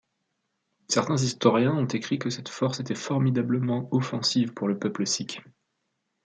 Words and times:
Certains 0.87 1.17
historiens 1.21 1.75
ont 1.75 1.85
écrit 1.85 2.17
que 2.17 2.31
cette 2.31 2.49
force 2.49 2.79
était 2.79 2.95
formidablement 2.95 3.87
offensive 3.91 4.51
pour 4.51 4.67
le 4.67 4.79
peuple 4.79 5.05
sikh. 5.05 5.43